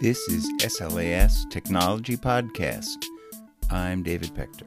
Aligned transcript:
This 0.00 0.28
is 0.28 0.50
SLAS 0.58 1.48
Technology 1.50 2.16
Podcast. 2.16 3.04
I'm 3.70 4.02
David 4.02 4.34
Pector. 4.34 4.66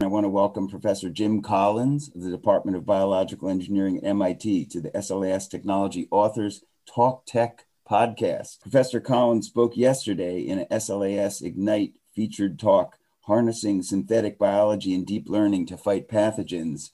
I 0.00 0.06
want 0.06 0.24
to 0.24 0.28
welcome 0.28 0.68
Professor 0.68 1.10
Jim 1.10 1.42
Collins 1.42 2.08
of 2.14 2.22
the 2.22 2.30
Department 2.30 2.76
of 2.76 2.86
Biological 2.86 3.48
Engineering 3.48 3.98
at 3.98 4.04
MIT 4.04 4.66
to 4.66 4.80
the 4.80 4.90
SLAS 4.90 5.48
Technology 5.48 6.06
Authors 6.12 6.62
Talk 6.86 7.26
Tech 7.26 7.66
podcast. 7.90 8.60
Professor 8.60 9.00
Collins 9.00 9.48
spoke 9.48 9.76
yesterday 9.76 10.40
in 10.40 10.60
a 10.60 10.66
SLAS 10.80 11.42
Ignite 11.42 11.94
featured 12.14 12.60
talk, 12.60 12.96
Harnessing 13.22 13.82
Synthetic 13.82 14.38
Biology 14.38 14.94
and 14.94 15.04
Deep 15.04 15.28
Learning 15.28 15.66
to 15.66 15.76
Fight 15.76 16.08
Pathogens. 16.08 16.90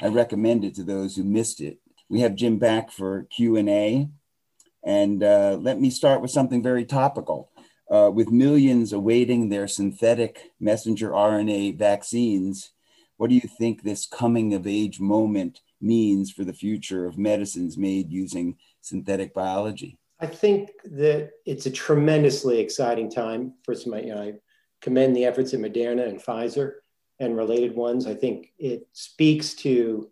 I 0.00 0.06
recommend 0.06 0.64
it 0.64 0.76
to 0.76 0.84
those 0.84 1.16
who 1.16 1.24
missed 1.24 1.60
it. 1.60 1.80
We 2.08 2.20
have 2.20 2.36
Jim 2.36 2.58
back 2.58 2.92
for 2.92 3.24
Q&A. 3.24 4.08
And 4.84 5.22
uh, 5.22 5.58
let 5.60 5.80
me 5.80 5.90
start 5.90 6.20
with 6.20 6.30
something 6.30 6.62
very 6.62 6.84
topical. 6.84 7.50
Uh, 7.90 8.10
with 8.12 8.30
millions 8.30 8.92
awaiting 8.92 9.48
their 9.48 9.68
synthetic 9.68 10.52
messenger 10.58 11.10
RNA 11.10 11.78
vaccines, 11.78 12.70
what 13.16 13.28
do 13.28 13.36
you 13.36 13.48
think 13.58 13.82
this 13.82 14.06
coming 14.06 14.54
of 14.54 14.66
age 14.66 15.00
moment 15.00 15.60
means 15.80 16.30
for 16.30 16.44
the 16.44 16.52
future 16.52 17.06
of 17.06 17.18
medicines 17.18 17.76
made 17.76 18.10
using 18.10 18.56
synthetic 18.80 19.34
biology? 19.34 19.98
I 20.20 20.26
think 20.26 20.70
that 20.84 21.30
it's 21.44 21.66
a 21.66 21.70
tremendously 21.70 22.58
exciting 22.58 23.10
time. 23.10 23.54
First, 23.64 23.86
my, 23.86 24.00
you 24.00 24.14
know, 24.14 24.22
I 24.22 24.34
commend 24.80 25.14
the 25.14 25.26
efforts 25.26 25.52
of 25.52 25.60
Moderna 25.60 26.08
and 26.08 26.22
Pfizer 26.22 26.74
and 27.20 27.36
related 27.36 27.74
ones. 27.74 28.06
I 28.06 28.14
think 28.14 28.52
it 28.58 28.86
speaks 28.92 29.54
to 29.54 30.10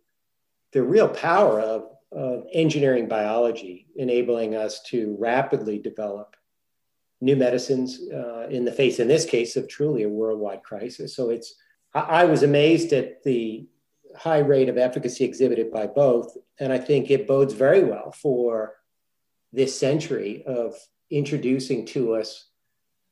the 0.73 0.83
real 0.83 1.09
power 1.09 1.61
of, 1.61 1.85
of 2.15 2.47
engineering 2.53 3.09
biology, 3.09 3.87
enabling 3.97 4.55
us 4.55 4.83
to 4.83 5.17
rapidly 5.19 5.79
develop 5.79 6.37
new 7.21 7.37
medicines 7.37 8.01
uh, 8.13 8.49
in 8.51 8.65
the 8.65 8.73
face, 8.73 8.99
in 8.99 9.09
this 9.09 9.25
case, 9.25 9.57
of 9.57 9.69
truly 9.69 10.03
a 10.03 10.09
worldwide 10.09 10.63
crisis. 10.63 11.15
So 11.15 11.31
it's, 11.31 11.55
I, 11.95 12.01
I 12.01 12.25
was 12.25 12.43
amazed 12.43 12.93
at 12.93 13.23
the 13.23 13.67
high 14.17 14.41
rate 14.41 14.69
of 14.69 14.77
efficacy 14.77 15.25
exhibited 15.25 15.73
by 15.73 15.87
both. 15.87 16.37
And 16.59 16.73
I 16.73 16.79
think 16.79 17.11
it 17.11 17.27
bodes 17.27 17.55
very 17.55 17.85
well 17.85 18.13
for 18.13 18.75
this 19.53 19.79
century 19.79 20.43
of 20.47 20.75
introducing 21.11 21.87
to 21.87 22.15
us 22.15 22.49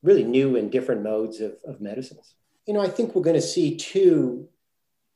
really 0.03 0.25
new 0.25 0.57
and 0.57 0.71
different 0.73 1.03
modes 1.03 1.41
of, 1.41 1.57
of 1.65 1.81
medicines. 1.81 2.35
You 2.67 2.75
know, 2.75 2.81
I 2.81 2.89
think 2.89 3.15
we're 3.15 3.23
going 3.23 3.37
to 3.37 3.43
see 3.43 3.77
two, 3.77 4.49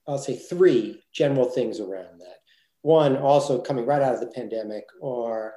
I'll 0.07 0.19
say 0.19 0.37
three 0.37 1.03
general 1.13 1.47
things 1.47 1.81
around 1.81 2.21
that. 2.21 2.39
One, 2.85 3.17
also 3.17 3.63
coming 3.63 3.87
right 3.87 4.03
out 4.03 4.13
of 4.13 4.21
the 4.21 4.27
pandemic, 4.27 4.85
are 5.03 5.55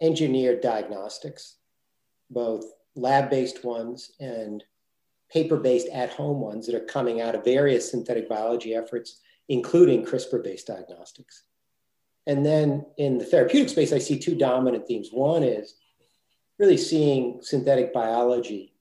engineered 0.00 0.60
diagnostics, 0.60 1.58
both 2.30 2.64
lab 2.96 3.30
based 3.30 3.64
ones 3.64 4.10
and 4.18 4.64
paper 5.30 5.56
based 5.56 5.86
at 5.90 6.10
home 6.10 6.40
ones 6.40 6.66
that 6.66 6.74
are 6.74 6.84
coming 6.84 7.20
out 7.20 7.36
of 7.36 7.44
various 7.44 7.88
synthetic 7.88 8.28
biology 8.28 8.74
efforts, 8.74 9.20
including 9.48 10.04
CRISPR 10.04 10.42
based 10.42 10.66
diagnostics. 10.66 11.44
And 12.26 12.44
then 12.44 12.86
in 12.96 13.18
the 13.18 13.24
therapeutic 13.24 13.68
space, 13.68 13.92
I 13.92 13.98
see 13.98 14.18
two 14.18 14.34
dominant 14.34 14.88
themes. 14.88 15.10
One 15.12 15.44
is 15.44 15.76
really 16.58 16.76
seeing 16.76 17.38
synthetic 17.40 17.94
biology 17.94 18.74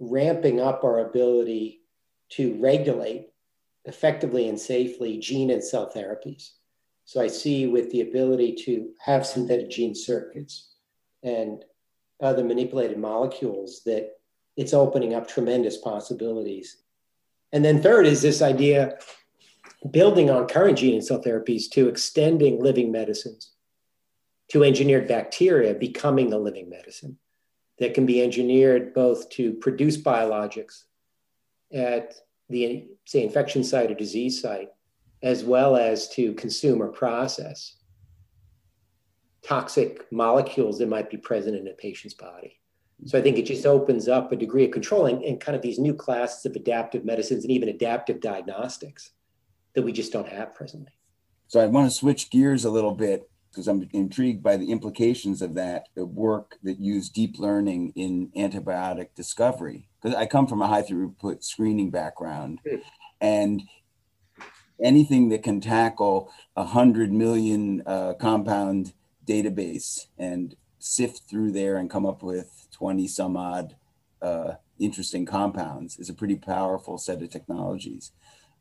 ramping 0.00 0.60
up 0.60 0.82
our 0.82 0.98
ability 0.98 1.82
to 2.30 2.60
regulate 2.60 3.29
effectively 3.84 4.48
and 4.48 4.58
safely 4.58 5.18
gene 5.18 5.50
and 5.50 5.62
cell 5.62 5.90
therapies. 5.94 6.50
So 7.04 7.20
I 7.20 7.26
see 7.26 7.66
with 7.66 7.90
the 7.90 8.02
ability 8.02 8.54
to 8.66 8.90
have 9.04 9.26
synthetic 9.26 9.70
gene 9.70 9.94
circuits 9.94 10.74
and 11.22 11.64
other 12.20 12.44
manipulated 12.44 12.98
molecules 12.98 13.82
that 13.86 14.12
it's 14.56 14.74
opening 14.74 15.14
up 15.14 15.26
tremendous 15.26 15.78
possibilities. 15.78 16.76
And 17.52 17.64
then 17.64 17.82
third 17.82 18.06
is 18.06 18.22
this 18.22 18.42
idea 18.42 18.98
building 19.90 20.30
on 20.30 20.46
current 20.46 20.78
gene 20.78 20.94
and 20.94 21.04
cell 21.04 21.22
therapies 21.22 21.70
to 21.70 21.88
extending 21.88 22.62
living 22.62 22.92
medicines 22.92 23.52
to 24.48 24.62
engineered 24.64 25.08
bacteria 25.08 25.74
becoming 25.74 26.32
a 26.32 26.38
living 26.38 26.68
medicine 26.68 27.16
that 27.78 27.94
can 27.94 28.04
be 28.04 28.22
engineered 28.22 28.92
both 28.92 29.30
to 29.30 29.54
produce 29.54 29.96
biologics 29.96 30.84
at 31.72 32.14
the 32.50 32.88
say 33.06 33.22
infection 33.22 33.64
site 33.64 33.90
or 33.90 33.94
disease 33.94 34.40
site 34.40 34.68
as 35.22 35.44
well 35.44 35.76
as 35.76 36.08
to 36.08 36.32
consume 36.34 36.82
or 36.82 36.88
process 36.88 37.76
toxic 39.42 40.06
molecules 40.12 40.78
that 40.78 40.88
might 40.88 41.10
be 41.10 41.16
present 41.16 41.56
in 41.56 41.68
a 41.68 41.72
patient's 41.72 42.14
body 42.14 42.60
so 43.06 43.18
i 43.18 43.22
think 43.22 43.38
it 43.38 43.46
just 43.46 43.66
opens 43.66 44.08
up 44.08 44.30
a 44.32 44.36
degree 44.36 44.64
of 44.64 44.70
controlling 44.70 45.24
and 45.24 45.40
kind 45.40 45.56
of 45.56 45.62
these 45.62 45.78
new 45.78 45.94
classes 45.94 46.44
of 46.44 46.54
adaptive 46.56 47.04
medicines 47.04 47.44
and 47.44 47.52
even 47.52 47.68
adaptive 47.68 48.20
diagnostics 48.20 49.12
that 49.74 49.82
we 49.82 49.92
just 49.92 50.12
don't 50.12 50.28
have 50.28 50.54
presently 50.54 50.92
so 51.48 51.60
i 51.60 51.66
want 51.66 51.90
to 51.90 51.96
switch 51.96 52.30
gears 52.30 52.64
a 52.64 52.70
little 52.70 52.94
bit 52.94 53.30
because 53.50 53.66
I'm 53.66 53.88
intrigued 53.92 54.42
by 54.42 54.56
the 54.56 54.70
implications 54.70 55.42
of 55.42 55.54
that 55.54 55.86
work 55.96 56.58
that 56.62 56.78
use 56.78 57.08
deep 57.08 57.38
learning 57.38 57.92
in 57.96 58.30
antibiotic 58.36 59.14
discovery. 59.14 59.88
Because 60.00 60.16
I 60.16 60.26
come 60.26 60.46
from 60.46 60.62
a 60.62 60.66
high 60.66 60.82
throughput 60.82 61.44
screening 61.44 61.90
background, 61.90 62.60
hmm. 62.68 62.76
and 63.20 63.62
anything 64.82 65.28
that 65.28 65.42
can 65.42 65.60
tackle 65.60 66.32
a 66.56 66.64
hundred 66.64 67.12
million 67.12 67.82
uh, 67.86 68.14
compound 68.14 68.92
database 69.26 70.06
and 70.18 70.56
sift 70.78 71.28
through 71.28 71.52
there 71.52 71.76
and 71.76 71.90
come 71.90 72.06
up 72.06 72.22
with 72.22 72.66
20 72.72 73.06
some 73.06 73.36
odd 73.36 73.76
uh, 74.22 74.54
interesting 74.78 75.26
compounds 75.26 75.98
is 75.98 76.08
a 76.08 76.14
pretty 76.14 76.36
powerful 76.36 76.98
set 76.98 77.22
of 77.22 77.30
technologies. 77.30 78.12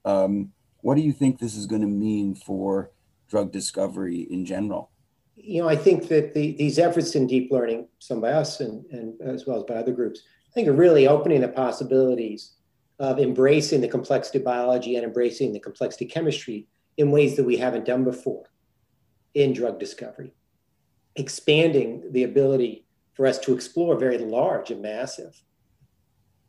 Um, 0.05 0.51
what 0.81 0.95
do 0.95 1.01
you 1.01 1.13
think 1.13 1.39
this 1.39 1.55
is 1.55 1.65
going 1.65 1.81
to 1.81 1.87
mean 1.87 2.35
for 2.35 2.91
drug 3.29 3.51
discovery 3.51 4.27
in 4.29 4.45
general? 4.45 4.91
You 5.35 5.61
know, 5.61 5.69
I 5.69 5.75
think 5.75 6.09
that 6.09 6.33
the, 6.33 6.53
these 6.53 6.79
efforts 6.79 7.15
in 7.15 7.27
deep 7.27 7.49
learning, 7.51 7.87
some 7.99 8.19
by 8.19 8.31
us 8.31 8.59
and, 8.59 8.85
and 8.91 9.21
as 9.21 9.45
well 9.45 9.57
as 9.57 9.63
by 9.63 9.75
other 9.75 9.93
groups, 9.93 10.21
I 10.49 10.51
think 10.53 10.67
are 10.67 10.73
really 10.73 11.07
opening 11.07 11.41
the 11.41 11.47
possibilities 11.47 12.55
of 12.97 13.19
embracing 13.19 13.81
the 13.81 13.87
complexity 13.87 14.39
of 14.39 14.43
biology 14.43 14.95
and 14.95 15.05
embracing 15.05 15.53
the 15.53 15.59
complexity 15.59 16.05
of 16.05 16.11
chemistry 16.11 16.67
in 16.97 17.11
ways 17.11 17.35
that 17.35 17.45
we 17.45 17.57
haven't 17.57 17.85
done 17.85 18.03
before 18.03 18.45
in 19.35 19.53
drug 19.53 19.79
discovery, 19.79 20.33
expanding 21.15 22.11
the 22.11 22.23
ability 22.23 22.85
for 23.13 23.27
us 23.27 23.37
to 23.39 23.53
explore 23.53 23.97
very 23.97 24.17
large 24.17 24.71
and 24.71 24.81
massive 24.81 25.41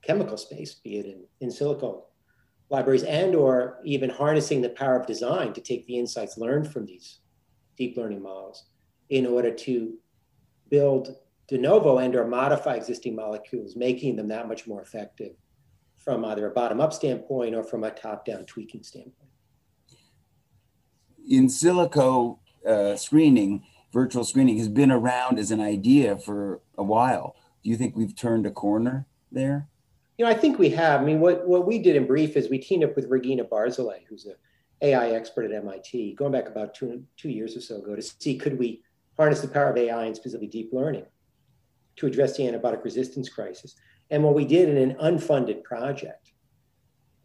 chemical 0.03 0.37
space, 0.37 0.75
be 0.75 0.99
it 0.99 1.07
in, 1.07 1.25
in 1.41 1.51
silico 1.51 2.05
libraries 2.71 3.03
and 3.03 3.35
or 3.35 3.81
even 3.85 4.09
harnessing 4.09 4.63
the 4.63 4.71
power 4.71 4.99
of 4.99 5.07
design 5.07 5.53
to 5.53 5.61
take 5.61 5.87
the 5.87 5.99
insights 5.99 6.39
learned 6.39 6.73
from 6.73 6.87
these 6.87 7.19
deep 7.77 7.97
learning 7.97 8.23
models 8.23 8.67
in 9.11 9.27
order 9.27 9.53
to 9.53 9.95
build 10.69 11.17
de 11.51 11.59
novo 11.59 11.99
and 11.99 12.15
or 12.15 12.25
modify 12.25 12.77
existing 12.77 13.17
molecules, 13.17 13.75
making 13.75 14.15
them 14.15 14.29
that 14.29 14.47
much 14.47 14.69
more 14.69 14.81
effective 14.81 15.33
from 15.97 16.25
either 16.25 16.47
a 16.47 16.51
bottom-up 16.51 16.93
standpoint 16.93 17.57
or 17.57 17.65
from 17.65 17.83
a 17.83 17.91
top-down 17.91 18.47
tweaking 18.47 18.85
standpoint. 18.85 19.31
In 21.29 21.49
silico 21.49 22.39
uh, 22.67 22.95
screening, 22.95 23.65
virtual 23.93 24.25
screening 24.25 24.59
has 24.59 24.69
been 24.69 24.93
around 24.93 25.41
as 25.41 25.51
an 25.51 25.61
idea 25.61 26.17
for 26.17 26.61
a 26.79 26.85
while. 26.85 27.35
Do 27.65 27.69
you 27.69 27.77
think 27.77 27.97
we've 27.97 28.15
turned 28.15 28.47
a 28.47 28.51
corner 28.53 29.07
there? 29.33 29.69
You 30.19 30.27
know, 30.27 30.31
I 30.31 30.35
think 30.35 30.57
we 30.57 30.71
have. 30.71 31.01
I 31.01 31.05
mean, 31.05 31.19
what, 31.19 31.49
what 31.49 31.67
we 31.67 31.81
did 31.81 31.97
in 31.97 32.07
brief 32.07 32.37
is 32.37 32.49
we 32.49 32.59
teamed 32.59 32.85
up 32.85 32.95
with 32.95 33.07
Regina 33.07 33.45
Barzilay, 33.45 34.07
who's 34.09 34.25
an 34.27 34.37
AI 34.83 35.11
expert 35.11 35.47
at 35.47 35.53
MIT, 35.53 36.15
going 36.15 36.31
back 36.31 36.47
about 36.47 36.75
two, 36.75 37.03
two 37.17 37.29
years 37.29 37.57
or 37.57 37.61
so 37.61 37.79
ago 37.79 37.97
to 37.97 38.03
see 38.03 38.39
could 38.39 38.57
we 38.57 38.83
harness 39.17 39.41
the 39.41 39.49
power 39.49 39.71
of 39.71 39.77
AI 39.77 40.05
and 40.05 40.15
specifically 40.15 40.47
deep 40.47 40.71
learning 40.73 41.07
to 42.01 42.07
address 42.07 42.37
the 42.37 42.43
antibiotic 42.43 42.85
resistance 42.85 43.29
crisis. 43.29 43.77
And 44.11 44.23
what 44.25 44.35
we 44.35 44.45
did 44.45 44.69
in 44.69 44.77
an 44.77 44.97
unfunded 44.97 45.63
project 45.63 46.33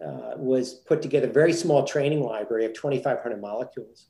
uh, 0.06 0.34
was 0.38 0.76
put 0.86 1.02
together 1.02 1.28
a 1.28 1.34
very 1.34 1.54
small 1.54 1.84
training 1.84 2.22
library 2.22 2.66
of 2.66 2.74
2,500 2.74 3.42
molecules, 3.42 4.10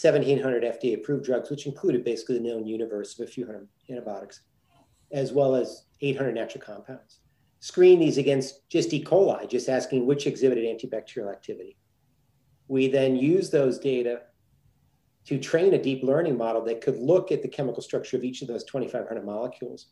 1,700 0.00 0.62
FDA 0.62 0.94
approved 0.94 1.24
drugs, 1.24 1.50
which 1.50 1.66
included 1.66 2.04
basically 2.04 2.38
the 2.38 2.44
known 2.44 2.66
universe 2.66 3.18
of 3.18 3.26
a 3.26 3.30
few 3.30 3.44
hundred 3.44 3.68
antibiotics, 3.90 4.42
as 5.10 5.32
well 5.32 5.54
as 5.54 5.84
800 6.00 6.34
natural 6.34 6.64
compounds 6.64 7.20
screen 7.62 8.00
these 8.00 8.18
against 8.18 8.68
just 8.68 8.92
E. 8.92 9.02
coli, 9.02 9.48
just 9.48 9.68
asking 9.68 10.04
which 10.04 10.26
exhibited 10.26 10.64
antibacterial 10.64 11.30
activity. 11.30 11.76
We 12.66 12.88
then 12.88 13.14
use 13.14 13.50
those 13.50 13.78
data 13.78 14.22
to 15.26 15.38
train 15.38 15.72
a 15.72 15.80
deep 15.80 16.02
learning 16.02 16.36
model 16.36 16.64
that 16.64 16.80
could 16.80 16.98
look 16.98 17.30
at 17.30 17.40
the 17.40 17.46
chemical 17.46 17.80
structure 17.80 18.16
of 18.16 18.24
each 18.24 18.42
of 18.42 18.48
those 18.48 18.64
2,500 18.64 19.24
molecules 19.24 19.86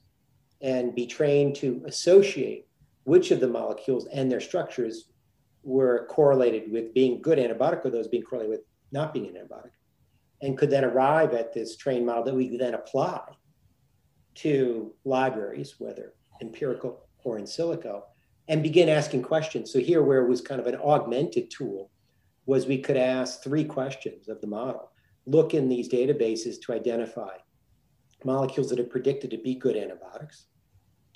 and 0.61 0.95
be 0.95 1.07
trained 1.07 1.57
to 1.57 1.83
associate 1.87 2.67
which 3.05 3.31
of 3.31 3.41
the 3.41 3.49
molecules 3.49 4.07
and 4.13 4.31
their 4.31 4.41
structures 4.41 5.07
were 5.63 6.07
correlated 6.09 6.71
with 6.71 6.95
being 6.95 7.21
good 7.21 7.39
antibiotic 7.39 7.85
or 7.85 7.91
those 7.91 8.09
being 8.09 8.23
correlated 8.23 8.51
with 8.51 8.67
not 8.93 9.13
being 9.13 9.27
an 9.27 9.35
antibiotic, 9.35 9.71
and 10.43 10.57
could 10.57 10.71
then 10.71 10.85
arrive 10.85 11.35
at 11.35 11.53
this 11.53 11.77
trained 11.77 12.07
model 12.07 12.25
that 12.25 12.35
we 12.35 12.49
could 12.49 12.61
then 12.61 12.75
apply 12.75 13.23
to 14.35 14.95
libraries, 15.05 15.75
whether 15.79 16.15
empirical 16.41 17.07
or 17.25 17.39
in 17.39 17.45
silico, 17.45 18.03
and 18.49 18.63
begin 18.63 18.89
asking 18.89 19.23
questions. 19.23 19.73
So 19.73 19.79
here, 19.79 20.03
where 20.03 20.25
it 20.25 20.29
was 20.29 20.41
kind 20.41 20.61
of 20.61 20.67
an 20.67 20.77
augmented 20.77 21.51
tool, 21.51 21.91
was 22.47 22.67
we 22.67 22.79
could 22.79 22.97
ask 22.97 23.43
three 23.43 23.65
questions 23.65 24.29
of 24.29 24.41
the 24.41 24.47
model. 24.47 24.91
Look 25.27 25.55
in 25.55 25.69
these 25.69 25.89
databases 25.89 26.61
to 26.63 26.73
identify 26.73 27.37
molecules 28.25 28.69
that 28.71 28.81
are 28.81 28.85
predicted 28.85 29.31
to 29.31 29.39
be 29.39 29.55
good 29.55 29.77
antibiotics. 29.77 30.47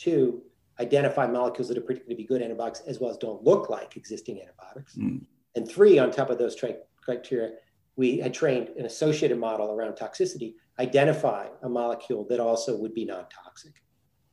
Two, 0.05 0.43
identify 0.81 1.27
molecules 1.27 1.67
that 1.69 1.79
are 1.79 1.81
predicted 1.81 2.11
to 2.11 2.17
be 2.17 2.25
good 2.25 2.43
antibiotics 2.43 2.81
as 2.87 3.01
well 3.01 3.11
as 3.11 3.17
don't 3.17 3.43
look 3.43 3.71
like 3.71 3.97
existing 3.97 4.39
antibiotics. 4.39 4.97
Mm. 4.97 5.25
And 5.57 5.67
three, 5.67 5.99
on 5.99 6.11
top 6.11 6.29
of 6.29 6.37
those 6.37 6.55
tri- 6.55 6.77
criteria, 7.01 7.53
we 7.97 8.19
had 8.19 8.35
trained 8.35 8.69
an 8.77 8.85
associated 8.85 9.39
model 9.39 9.73
around 9.73 9.95
toxicity, 9.95 10.57
identify 10.79 11.47
a 11.63 11.69
molecule 11.71 12.27
that 12.29 12.39
also 12.39 12.77
would 12.77 12.93
be 12.93 13.07
non 13.07 13.25
toxic. 13.31 13.73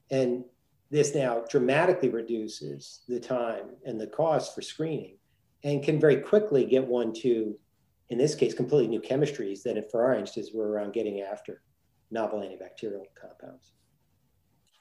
And 0.09 0.43
this 0.89 1.15
now 1.15 1.45
dramatically 1.47 2.09
reduces 2.09 3.03
the 3.07 3.19
time 3.19 3.69
and 3.85 4.01
the 4.01 4.07
cost 4.07 4.53
for 4.53 4.61
screening 4.61 5.19
and 5.63 5.81
can 5.81 6.01
very 6.01 6.17
quickly 6.17 6.65
get 6.65 6.85
one 6.85 7.13
to, 7.13 7.57
in 8.09 8.17
this 8.17 8.35
case, 8.35 8.53
completely 8.53 8.89
new 8.89 8.99
chemistries 8.99 9.63
that, 9.63 9.89
for 9.89 10.03
our 10.03 10.15
instance, 10.15 10.49
we're 10.53 10.67
around 10.67 10.91
getting 10.91 11.21
after 11.21 11.61
novel 12.09 12.41
antibacterial 12.41 13.05
compounds. 13.15 13.71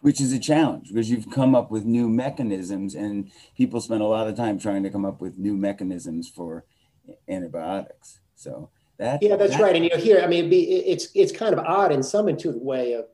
Which 0.01 0.21
is 0.21 0.33
a 0.33 0.39
challenge 0.39 0.89
because 0.89 1.11
you've 1.11 1.31
come 1.31 1.55
up 1.55 1.71
with 1.71 1.85
new 1.85 2.09
mechanisms, 2.09 2.95
and 2.95 3.31
people 3.55 3.81
spend 3.81 4.01
a 4.01 4.07
lot 4.07 4.29
of 4.29 4.35
time 4.35 4.59
trying 4.59 4.83
to 4.83 4.91
come 4.91 5.05
up 5.05 5.21
with 5.21 5.37
new 5.37 5.57
mechanisms 5.57 6.29
for 6.29 6.65
antibiotics. 7.29 8.21
So 8.35 8.71
that 8.97 9.23
yeah, 9.23 9.37
that's 9.37 9.53
that, 9.53 9.63
right. 9.63 9.77
And 9.77 9.85
you 9.85 9.91
know, 9.91 9.99
here, 9.99 10.23
I 10.23 10.27
mean, 10.27 10.49
be, 10.49 10.63
it's 10.63 11.09
it's 11.15 11.33
kind 11.33 11.53
of 11.53 11.59
odd 11.59 11.93
in 11.93 12.03
some 12.03 12.29
intuitive 12.29 12.63
way 12.63 12.95
of 12.95 13.07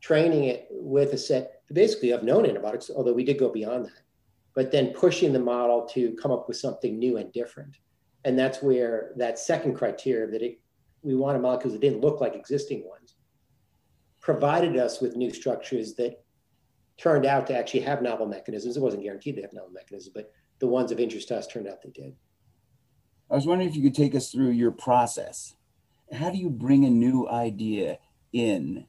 training 0.00 0.44
it 0.44 0.66
with 0.70 1.12
a 1.12 1.18
set 1.18 1.62
basically 1.72 2.10
of 2.10 2.24
known 2.24 2.46
antibiotics, 2.46 2.90
although 2.94 3.12
we 3.12 3.24
did 3.24 3.38
go 3.38 3.48
beyond 3.48 3.84
that. 3.84 4.02
But 4.54 4.72
then 4.72 4.92
pushing 4.92 5.32
the 5.32 5.40
model 5.40 5.86
to 5.94 6.12
come 6.20 6.32
up 6.32 6.48
with 6.48 6.56
something 6.56 6.98
new 6.98 7.16
and 7.16 7.32
different, 7.32 7.76
and 8.24 8.36
that's 8.36 8.60
where 8.60 9.12
that 9.16 9.38
second 9.38 9.74
criteria 9.74 10.26
that 10.32 10.42
it, 10.42 10.60
we 11.02 11.14
wanted 11.14 11.42
molecules 11.42 11.74
that 11.74 11.80
didn't 11.80 12.00
look 12.00 12.20
like 12.20 12.34
existing 12.34 12.84
ones 12.88 13.14
provided 14.24 14.78
us 14.78 15.02
with 15.02 15.16
new 15.16 15.30
structures 15.30 15.94
that 15.94 16.23
turned 16.96 17.26
out 17.26 17.46
to 17.48 17.56
actually 17.56 17.80
have 17.80 18.02
novel 18.02 18.26
mechanisms. 18.26 18.76
It 18.76 18.82
wasn't 18.82 19.02
guaranteed 19.02 19.36
they 19.36 19.42
have 19.42 19.52
novel 19.52 19.70
mechanisms, 19.70 20.12
but 20.14 20.32
the 20.58 20.66
ones 20.66 20.92
of 20.92 21.00
interest 21.00 21.28
to 21.28 21.36
us 21.36 21.46
turned 21.46 21.68
out 21.68 21.82
they 21.82 21.90
did. 21.90 22.14
I 23.30 23.34
was 23.34 23.46
wondering 23.46 23.68
if 23.68 23.76
you 23.76 23.82
could 23.82 23.94
take 23.94 24.14
us 24.14 24.30
through 24.30 24.50
your 24.50 24.70
process. 24.70 25.54
How 26.12 26.30
do 26.30 26.38
you 26.38 26.50
bring 26.50 26.84
a 26.84 26.90
new 26.90 27.28
idea 27.28 27.98
in 28.32 28.86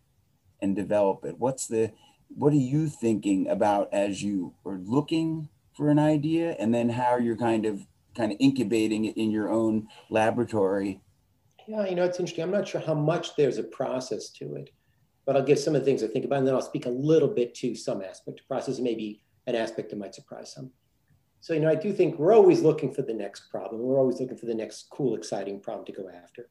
and 0.61 0.75
develop 0.75 1.25
it? 1.25 1.39
What's 1.39 1.67
the 1.67 1.91
what 2.29 2.53
are 2.53 2.57
you 2.57 2.87
thinking 2.87 3.47
about 3.47 3.89
as 3.93 4.21
you 4.21 4.53
are 4.65 4.79
looking 4.83 5.49
for 5.73 5.89
an 5.89 5.99
idea 5.99 6.55
and 6.59 6.73
then 6.73 6.89
how 6.89 7.17
you're 7.17 7.37
kind 7.37 7.65
of 7.65 7.85
kind 8.15 8.31
of 8.31 8.37
incubating 8.39 9.05
it 9.05 9.17
in 9.17 9.31
your 9.31 9.49
own 9.49 9.87
laboratory? 10.09 11.01
Yeah, 11.67 11.85
you 11.87 11.95
know, 11.95 12.03
it's 12.03 12.19
interesting. 12.19 12.43
I'm 12.43 12.51
not 12.51 12.67
sure 12.67 12.81
how 12.81 12.93
much 12.93 13.35
there's 13.35 13.57
a 13.57 13.63
process 13.63 14.29
to 14.31 14.55
it, 14.55 14.69
but 15.25 15.35
I'll 15.35 15.43
give 15.43 15.59
some 15.59 15.75
of 15.75 15.81
the 15.81 15.85
things 15.85 16.03
I 16.03 16.07
think 16.07 16.25
about 16.25 16.39
and 16.39 16.47
then 16.47 16.55
I'll 16.55 16.61
speak 16.61 16.85
a 16.85 16.89
little 16.89 17.27
bit 17.27 17.55
to 17.55 17.75
some 17.75 18.01
aspect 18.01 18.39
of 18.41 18.47
process, 18.47 18.79
maybe 18.79 19.21
an 19.47 19.55
aspect 19.55 19.89
that 19.89 19.97
might 19.97 20.15
surprise 20.15 20.53
some. 20.53 20.71
So, 21.41 21.53
you 21.53 21.59
know, 21.59 21.69
I 21.69 21.75
do 21.75 21.93
think 21.93 22.17
we're 22.17 22.33
always 22.33 22.61
looking 22.61 22.91
for 22.93 23.03
the 23.03 23.13
next 23.13 23.51
problem. 23.51 23.81
We're 23.81 23.99
always 23.99 24.19
looking 24.19 24.37
for 24.37 24.47
the 24.47 24.55
next 24.55 24.87
cool, 24.91 25.15
exciting 25.15 25.59
problem 25.59 25.85
to 25.85 25.91
go 25.91 26.09
after, 26.09 26.49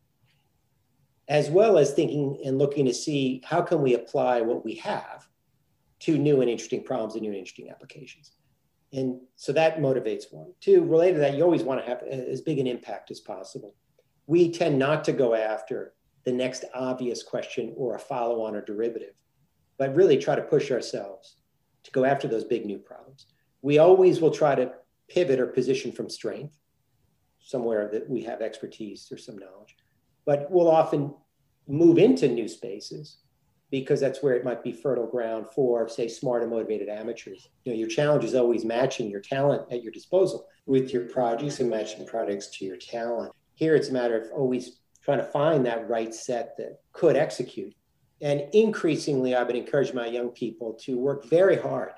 as 1.29 1.51
well 1.51 1.79
as 1.79 1.93
thinking 1.93 2.41
and 2.45 2.59
looking 2.59 2.85
to 2.87 2.95
see 2.95 3.43
how 3.45 3.63
can 3.63 3.83
we 3.83 3.95
apply 3.95 4.41
what 4.41 4.65
we 4.65 4.75
have 4.77 5.27
to 6.01 6.19
new 6.19 6.41
and 6.41 6.51
interesting 6.51 6.85
problems 6.85 7.15
and 7.15 7.23
new 7.23 7.31
and 7.31 7.39
interesting 7.39 7.71
applications. 7.71 8.33
And 8.93 9.21
so 9.35 9.53
that 9.53 9.79
motivates 9.79 10.33
one. 10.33 10.53
Two, 10.61 10.85
related 10.85 11.15
to 11.15 11.21
that, 11.21 11.35
you 11.35 11.43
always 11.43 11.65
want 11.65 11.81
to 11.81 11.87
have 11.87 12.03
as 12.03 12.41
big 12.41 12.61
an 12.61 12.69
impact 12.69 13.11
as 13.11 13.19
possible. 13.19 13.75
We 14.27 14.53
tend 14.53 14.79
not 14.79 15.03
to 15.05 15.13
go 15.13 15.35
after 15.35 15.95
the 16.25 16.33
next 16.33 16.65
obvious 16.75 17.23
question 17.23 17.73
or 17.77 17.95
a 17.95 17.99
follow 17.99 18.43
on 18.43 18.55
or 18.55 18.63
derivative, 18.63 19.15
but 19.79 19.95
really 19.95 20.17
try 20.17 20.35
to 20.35 20.43
push 20.43 20.71
ourselves 20.71 21.37
to 21.85 21.91
go 21.91 22.05
after 22.05 22.27
those 22.27 22.45
big 22.45 22.65
new 22.65 22.79
problems. 22.79 23.27
We 23.63 23.79
always 23.79 24.21
will 24.21 24.31
try 24.31 24.55
to 24.55 24.73
pivot 25.09 25.39
or 25.39 25.47
position 25.47 25.93
from 25.93 26.09
strength 26.09 26.57
somewhere 27.41 27.89
that 27.93 28.09
we 28.09 28.23
have 28.23 28.41
expertise 28.41 29.09
or 29.13 29.19
some 29.19 29.37
knowledge. 29.37 29.77
But 30.25 30.51
we'll 30.51 30.71
often 30.71 31.15
move 31.69 31.99
into 31.99 32.29
new 32.29 32.49
spaces 32.49 33.19
because 33.71 34.01
that's 34.01 34.23
where 34.23 34.35
it 34.35 34.45
might 34.45 34.63
be 34.63 34.73
fertile 34.73 35.07
ground 35.07 35.47
for, 35.55 35.89
say, 35.89 36.09
smart 36.09 36.43
and 36.43 36.51
motivated 36.51 36.89
amateurs. 36.89 37.49
You 37.65 37.73
know, 37.73 37.79
your 37.79 37.89
challenge 37.89 38.25
is 38.25 38.35
always 38.35 38.65
matching 38.65 39.11
your 39.11 39.21
talent 39.21 39.63
at 39.71 39.83
your 39.83 39.93
disposal 39.93 40.47
with 40.67 40.93
your 40.93 41.09
projects 41.09 41.61
and 41.61 41.69
matching 41.69 42.07
products 42.07 42.49
to 42.59 42.65
your 42.65 42.77
talent. 42.77 43.33
Here, 43.55 43.75
it's 43.75 43.89
a 43.89 43.93
matter 43.93 44.19
of 44.19 44.31
always 44.33 44.79
trying 45.05 45.19
to 45.19 45.25
find 45.25 45.67
that 45.67 45.89
right 45.89 46.15
set 46.15 46.57
that 46.57 46.81
could 46.93 47.17
execute. 47.17 47.75
And 48.21 48.45
increasingly, 48.53 49.35
I've 49.35 49.47
been 49.47 49.57
encouraging 49.57 49.97
my 49.97 50.07
young 50.07 50.31
people 50.31 50.75
to 50.83 50.99
work 50.99 51.27
very 51.27 51.57
hard 51.57 51.93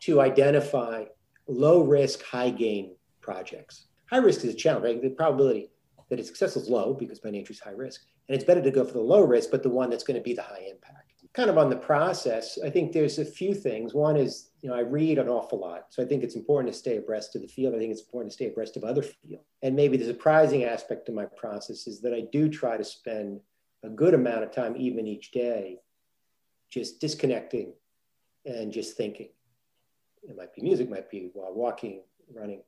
to 0.00 0.20
identify 0.20 1.04
low 1.46 1.82
risk, 1.82 2.22
high 2.22 2.50
gain 2.50 2.96
projects. 3.20 3.86
High 4.10 4.18
risk 4.18 4.44
is 4.44 4.52
a 4.52 4.56
challenge, 4.56 4.84
right? 4.84 5.02
The 5.02 5.10
probability 5.10 5.70
that 6.10 6.18
it's 6.18 6.28
successful 6.28 6.62
is 6.62 6.68
low 6.68 6.92
because 6.94 7.20
by 7.20 7.30
nature 7.30 7.52
it's 7.52 7.60
high 7.60 7.70
risk. 7.70 8.02
And 8.28 8.36
it's 8.36 8.44
better 8.44 8.62
to 8.62 8.70
go 8.70 8.84
for 8.84 8.92
the 8.92 9.00
low 9.00 9.22
risk, 9.22 9.50
but 9.50 9.62
the 9.62 9.70
one 9.70 9.90
that's 9.90 10.04
going 10.04 10.18
to 10.18 10.22
be 10.22 10.34
the 10.34 10.42
high 10.42 10.66
impact. 10.70 11.03
Kind 11.34 11.50
of 11.50 11.58
on 11.58 11.68
the 11.68 11.76
process, 11.76 12.58
I 12.64 12.70
think 12.70 12.92
there's 12.92 13.18
a 13.18 13.24
few 13.24 13.54
things. 13.54 13.92
One 13.92 14.16
is, 14.16 14.50
you 14.62 14.68
know, 14.68 14.76
I 14.76 14.80
read 14.80 15.18
an 15.18 15.28
awful 15.28 15.58
lot. 15.58 15.86
So 15.90 16.02
I 16.02 16.06
think 16.06 16.22
it's 16.22 16.36
important 16.36 16.72
to 16.72 16.78
stay 16.78 16.96
abreast 16.96 17.34
of 17.34 17.42
the 17.42 17.48
field. 17.48 17.74
I 17.74 17.78
think 17.78 17.90
it's 17.90 18.02
important 18.02 18.30
to 18.30 18.34
stay 18.36 18.46
abreast 18.46 18.76
of 18.76 18.84
other 18.84 19.02
fields. 19.02 19.44
And 19.62 19.74
maybe 19.74 19.96
the 19.96 20.04
surprising 20.04 20.62
aspect 20.64 21.08
of 21.08 21.14
my 21.16 21.24
process 21.24 21.88
is 21.88 22.00
that 22.02 22.14
I 22.14 22.22
do 22.30 22.48
try 22.48 22.76
to 22.76 22.84
spend 22.84 23.40
a 23.82 23.88
good 23.88 24.14
amount 24.14 24.44
of 24.44 24.52
time, 24.52 24.76
even 24.76 25.08
each 25.08 25.32
day, 25.32 25.80
just 26.70 27.00
disconnecting 27.00 27.74
and 28.46 28.72
just 28.72 28.96
thinking. 28.96 29.30
It 30.22 30.36
might 30.36 30.54
be 30.54 30.62
music, 30.62 30.88
might 30.88 31.10
be 31.10 31.30
while 31.32 31.52
walking, 31.52 32.02
running. 32.32 32.62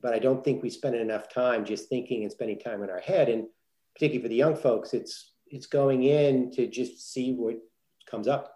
But 0.00 0.14
I 0.14 0.18
don't 0.18 0.42
think 0.42 0.62
we 0.62 0.70
spend 0.70 0.94
enough 0.94 1.28
time 1.28 1.64
just 1.64 1.88
thinking 1.88 2.22
and 2.22 2.32
spending 2.32 2.58
time 2.58 2.82
in 2.82 2.90
our 2.90 3.00
head. 3.00 3.28
And 3.28 3.48
particularly 3.94 4.22
for 4.22 4.28
the 4.28 4.34
young 4.34 4.56
folks, 4.56 4.94
it's 4.94 5.34
it's 5.50 5.66
going 5.66 6.04
in 6.04 6.50
to 6.52 6.66
just 6.66 7.12
see 7.12 7.32
what 7.32 7.56
comes 8.10 8.28
up. 8.28 8.54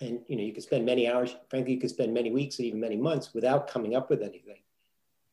And 0.00 0.20
you 0.28 0.36
know, 0.36 0.42
you 0.42 0.52
could 0.52 0.62
spend 0.62 0.86
many 0.86 1.08
hours, 1.08 1.34
frankly, 1.48 1.74
you 1.74 1.80
could 1.80 1.90
spend 1.90 2.14
many 2.14 2.30
weeks 2.30 2.60
or 2.60 2.62
even 2.62 2.80
many 2.80 2.96
months 2.96 3.34
without 3.34 3.68
coming 3.68 3.96
up 3.96 4.10
with 4.10 4.22
anything. 4.22 4.62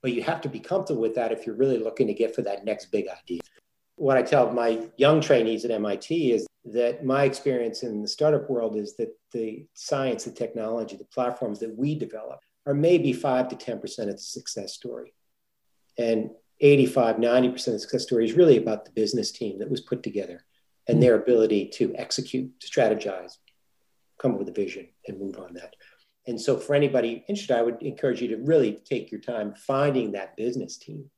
But 0.01 0.13
you 0.13 0.23
have 0.23 0.41
to 0.41 0.49
be 0.49 0.59
comfortable 0.59 1.01
with 1.01 1.15
that 1.15 1.31
if 1.31 1.45
you're 1.45 1.55
really 1.55 1.77
looking 1.77 2.07
to 2.07 2.13
get 2.13 2.35
for 2.35 2.41
that 2.43 2.65
next 2.65 2.87
big 2.91 3.07
idea. 3.07 3.41
What 3.95 4.17
I 4.17 4.23
tell 4.23 4.51
my 4.51 4.81
young 4.97 5.21
trainees 5.21 5.65
at 5.65 5.71
MIT 5.71 6.31
is 6.31 6.47
that 6.65 7.05
my 7.05 7.23
experience 7.23 7.83
in 7.83 8.01
the 8.01 8.07
startup 8.07 8.49
world 8.49 8.75
is 8.75 8.95
that 8.97 9.15
the 9.31 9.65
science, 9.73 10.25
the 10.25 10.31
technology, 10.31 10.97
the 10.97 11.05
platforms 11.05 11.59
that 11.59 11.77
we 11.77 11.95
develop 11.95 12.39
are 12.65 12.73
maybe 12.73 13.13
5 13.13 13.49
to 13.49 13.55
10% 13.55 13.99
of 13.99 14.07
the 14.07 14.17
success 14.17 14.73
story. 14.73 15.13
And 15.97 16.31
85, 16.59 17.17
90% 17.17 17.53
of 17.53 17.73
the 17.73 17.79
success 17.79 18.03
story 18.03 18.25
is 18.25 18.33
really 18.33 18.57
about 18.57 18.85
the 18.85 18.91
business 18.91 19.31
team 19.31 19.59
that 19.59 19.69
was 19.69 19.81
put 19.81 20.03
together 20.03 20.43
and 20.87 21.01
their 21.01 21.15
ability 21.15 21.67
to 21.75 21.93
execute, 21.95 22.59
to 22.59 22.67
strategize, 22.67 23.37
come 24.17 24.33
up 24.33 24.39
with 24.39 24.49
a 24.49 24.53
vision 24.53 24.87
and 25.07 25.19
move 25.19 25.37
on 25.37 25.53
that. 25.53 25.75
And 26.27 26.39
so 26.39 26.57
for 26.57 26.73
anybody 26.73 27.23
interested, 27.27 27.57
I 27.57 27.61
would 27.61 27.81
encourage 27.81 28.21
you 28.21 28.29
to 28.29 28.37
really 28.37 28.79
take 28.83 29.11
your 29.11 29.21
time 29.21 29.53
finding 29.53 30.11
that 30.11 30.35
business 30.35 30.77
team 30.77 31.09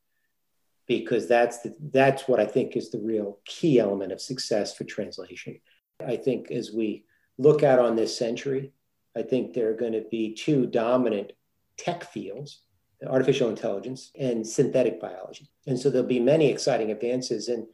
because 0.86 1.28
that's 1.28 1.62
the, 1.62 1.76
that's 1.92 2.28
what 2.28 2.40
I 2.40 2.46
think 2.46 2.76
is 2.76 2.92
the 2.92 3.00
real 3.00 3.40
key 3.46 3.80
element 3.80 4.12
of 4.12 4.22
success 4.22 4.76
for 4.76 4.84
translation. 4.84 5.60
I 6.06 6.18
think 6.18 6.52
as 6.52 6.72
we 6.72 7.06
look 7.38 7.64
out 7.64 7.80
on 7.80 7.96
this 7.96 8.18
century, 8.18 8.72
I 9.16 9.22
think 9.22 9.54
there 9.54 9.70
are 9.70 9.76
going 9.76 9.94
to 9.94 10.06
be 10.12 10.34
two 10.34 10.66
dominant 10.66 11.32
tech 11.78 12.12
fields 12.12 12.62
artificial 13.06 13.50
intelligence 13.50 14.12
and 14.20 14.46
synthetic 14.46 15.00
biology. 15.00 15.48
And 15.68 15.78
so 15.78 15.90
there'll 15.90 16.08
be 16.08 16.20
many 16.20 16.50
exciting 16.50 16.92
advances. 16.92 17.48
And 17.48 17.68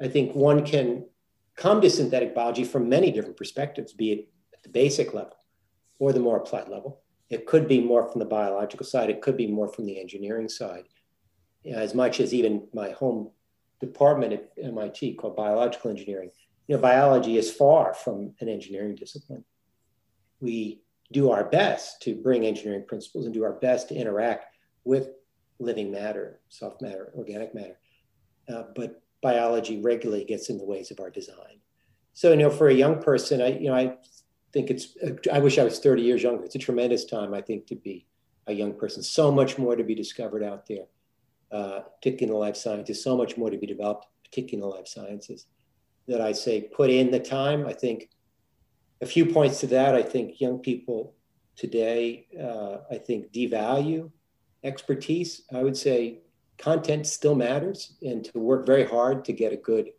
I 0.00 0.08
think 0.08 0.34
one 0.34 0.64
can 0.64 1.06
come 1.56 1.80
to 1.80 1.90
synthetic 1.90 2.34
biology 2.34 2.64
from 2.64 2.88
many 2.88 3.10
different 3.10 3.36
perspectives, 3.36 3.92
be 3.92 4.12
it 4.12 4.28
the 4.62 4.68
basic 4.68 5.14
level 5.14 5.36
or 5.98 6.12
the 6.12 6.20
more 6.20 6.36
applied 6.36 6.68
level. 6.68 7.02
It 7.28 7.46
could 7.46 7.68
be 7.68 7.80
more 7.80 8.10
from 8.10 8.18
the 8.18 8.24
biological 8.24 8.84
side, 8.84 9.10
it 9.10 9.22
could 9.22 9.36
be 9.36 9.46
more 9.46 9.68
from 9.68 9.86
the 9.86 10.00
engineering 10.00 10.48
side 10.48 10.84
as 11.70 11.94
much 11.94 12.20
as 12.20 12.32
even 12.32 12.66
my 12.72 12.90
home 12.90 13.30
department 13.80 14.32
at 14.32 14.50
MIT 14.62 15.14
called 15.14 15.36
biological 15.36 15.90
engineering. 15.90 16.30
You 16.68 16.76
know, 16.76 16.82
biology 16.82 17.36
is 17.36 17.52
far 17.52 17.94
from 17.94 18.34
an 18.40 18.48
engineering 18.48 18.94
discipline. 18.94 19.44
We 20.40 20.82
do 21.12 21.30
our 21.30 21.44
best 21.44 22.00
to 22.02 22.14
bring 22.14 22.46
engineering 22.46 22.84
principles 22.86 23.26
and 23.26 23.34
do 23.34 23.44
our 23.44 23.54
best 23.54 23.88
to 23.88 23.94
interact 23.94 24.46
with 24.84 25.08
living 25.58 25.90
matter, 25.90 26.40
soft 26.48 26.80
matter, 26.80 27.12
organic 27.16 27.54
matter. 27.54 27.78
Uh, 28.48 28.64
but 28.74 29.02
biology 29.20 29.80
regularly 29.80 30.24
gets 30.24 30.48
in 30.48 30.56
the 30.56 30.64
ways 30.64 30.90
of 30.90 31.00
our 31.00 31.10
design. 31.10 31.60
So, 32.12 32.30
you 32.30 32.36
know, 32.36 32.50
for 32.50 32.68
a 32.68 32.74
young 32.74 33.02
person, 33.02 33.42
I, 33.42 33.58
you 33.58 33.68
know, 33.68 33.74
I 33.74 33.96
think 34.52 34.70
it's, 34.70 34.96
I 35.32 35.38
wish 35.38 35.58
I 35.58 35.64
was 35.64 35.78
30 35.78 36.02
years 36.02 36.22
younger. 36.22 36.44
It's 36.44 36.54
a 36.54 36.58
tremendous 36.58 37.04
time, 37.04 37.34
I 37.34 37.40
think, 37.40 37.66
to 37.66 37.76
be 37.76 38.06
a 38.46 38.52
young 38.52 38.74
person. 38.74 39.02
So 39.02 39.30
much 39.30 39.58
more 39.58 39.76
to 39.76 39.84
be 39.84 39.94
discovered 39.94 40.42
out 40.42 40.66
there, 40.66 40.86
uh, 41.52 41.80
particularly 41.96 42.24
in 42.24 42.30
the 42.30 42.36
life 42.36 42.56
sciences, 42.56 43.02
so 43.02 43.16
much 43.16 43.36
more 43.36 43.50
to 43.50 43.58
be 43.58 43.66
developed, 43.66 44.06
particularly 44.24 44.64
in 44.64 44.70
the 44.70 44.76
life 44.76 44.88
sciences, 44.88 45.46
that 46.08 46.20
I 46.20 46.32
say 46.32 46.62
put 46.62 46.90
in 46.90 47.10
the 47.10 47.20
time. 47.20 47.66
I 47.66 47.72
think 47.72 48.10
a 49.00 49.06
few 49.06 49.26
points 49.26 49.60
to 49.60 49.66
that. 49.68 49.94
I 49.94 50.02
think 50.02 50.40
young 50.40 50.58
people 50.58 51.14
today, 51.56 52.26
uh, 52.40 52.78
I 52.90 52.98
think, 52.98 53.32
devalue 53.32 54.10
expertise. 54.64 55.42
I 55.52 55.62
would 55.62 55.76
say 55.76 56.20
content 56.58 57.06
still 57.06 57.34
matters 57.34 57.96
and 58.02 58.24
to 58.24 58.38
work 58.38 58.66
very 58.66 58.84
hard 58.84 59.24
to 59.24 59.32
get 59.32 59.52
a 59.52 59.56
good 59.56 59.90